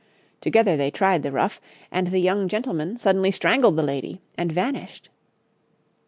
Together 0.41 0.75
they 0.75 0.89
tried 0.89 1.21
the 1.21 1.31
ruff, 1.31 1.61
and 1.91 2.07
the 2.07 2.17
young 2.17 2.47
gentleman 2.47 2.97
suddenly 2.97 3.29
strangled 3.29 3.75
the 3.75 3.83
lady 3.83 4.19
and 4.35 4.51
vanished. 4.51 5.09